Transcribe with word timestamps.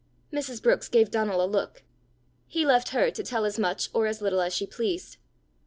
Mrs. 0.33 0.63
Brookes 0.63 0.89
gave 0.89 1.11
Donal 1.11 1.43
a 1.45 1.45
look: 1.45 1.83
he 2.47 2.65
left 2.65 2.89
her 2.89 3.11
to 3.11 3.21
tell 3.23 3.45
as 3.45 3.59
much 3.59 3.91
or 3.93 4.07
as 4.07 4.19
little 4.19 4.41
as 4.41 4.51
she 4.51 4.65
pleased. 4.65 5.17